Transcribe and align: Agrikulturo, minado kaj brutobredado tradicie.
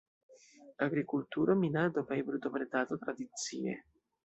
Agrikulturo, 0.85 1.57
minado 1.65 2.05
kaj 2.09 2.19
brutobredado 2.31 3.01
tradicie. 3.05 3.79